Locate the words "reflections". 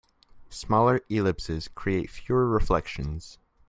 2.49-3.37